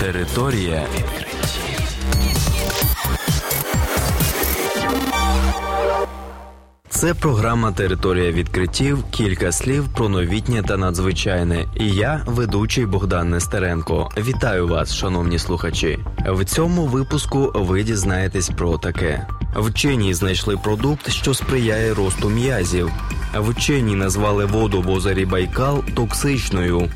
[0.00, 1.80] Територія відкриттів.
[6.88, 9.04] Це програма Територія відкриттів.
[9.10, 11.64] Кілька слів про новітнє та надзвичайне.
[11.76, 14.08] І я, ведучий Богдан Нестеренко.
[14.18, 15.98] Вітаю вас, шановні слухачі.
[16.28, 19.26] В цьому випуску ви дізнаєтесь про таке:
[19.56, 22.90] вчені знайшли продукт, що сприяє росту м'язів.
[23.34, 26.88] Вчені назвали воду в озері Байкал токсичною.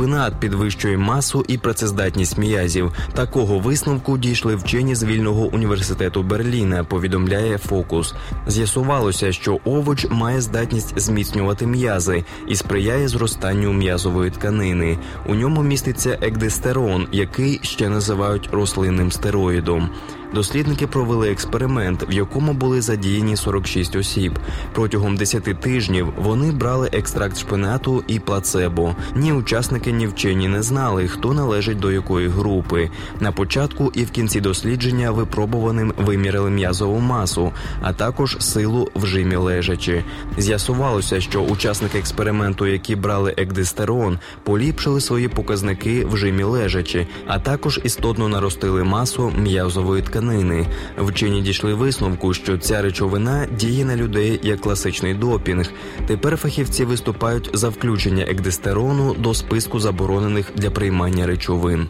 [0.00, 2.92] Шпинат підвищує масу і працездатність м'язів.
[3.14, 6.84] Такого висновку дійшли вчені з вільного університету Берліна.
[6.84, 8.14] Повідомляє Фокус.
[8.46, 14.98] З'ясувалося, що овоч має здатність зміцнювати м'язи і сприяє зростанню м'язової тканини.
[15.26, 19.90] У ньому міститься екдестерон, який ще називають рослинним стероїдом.
[20.34, 24.38] Дослідники провели експеримент, в якому були задіяні 46 осіб.
[24.72, 28.94] Протягом 10 тижнів вони брали екстракт шпинату і плацебо.
[29.14, 32.90] Ні учасники, ні вчені не знали, хто належить до якої групи.
[33.20, 37.52] На початку і в кінці дослідження випробуваним виміряли м'язову масу,
[37.82, 40.04] а також силу в жимі лежачі.
[40.38, 47.80] З'ясувалося, що учасники експерименту, які брали екдистерон, поліпшили свої показники в жимі лежачі, а також
[47.84, 50.66] істотно наростили масу м'язової тканини тканини.
[50.98, 55.72] Вчені дійшли висновку, що ця речовина діє на людей як класичний допінг.
[56.06, 61.88] Тепер фахівці виступають за включення екдестерону до списку заборонених для приймання речовин.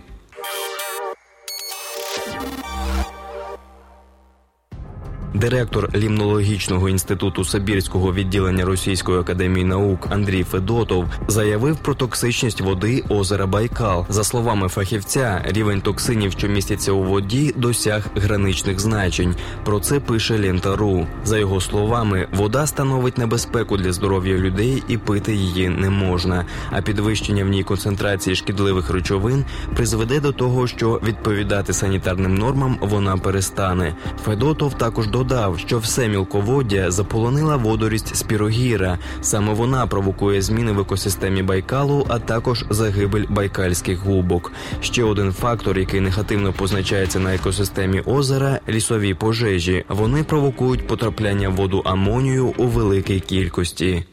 [5.34, 13.46] Директор лімнологічного інституту Сибірського відділення Російської академії наук Андрій Федотов заявив про токсичність води озера
[13.46, 14.06] Байкал.
[14.08, 19.34] За словами фахівця, рівень токсинів, що містяться у воді, досяг граничних значень.
[19.64, 21.06] Про це пише Лента.ру.
[21.24, 26.44] За його словами, вода становить небезпеку для здоров'я людей і пити її не можна.
[26.70, 29.44] А підвищення в ній концентрації шкідливих речовин
[29.76, 33.94] призведе до того, що відповідати санітарним нормам вона перестане.
[34.24, 38.98] Федотов також до додав, що все мілководдя заполонила водорість спірогіра.
[39.20, 44.52] Саме вона провокує зміни в екосистемі Байкалу, а також загибель байкальських губок.
[44.80, 49.84] Ще один фактор, який негативно позначається на екосистемі озера лісові пожежі.
[49.88, 54.04] Вони провокують потрапляння в воду амонію у великій кількості.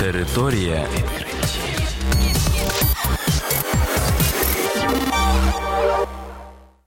[0.00, 1.31] Територія відкрита.